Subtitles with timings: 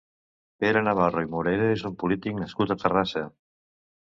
[0.63, 3.25] Pere Navarro i Morera és un polític nascut a Terrassa.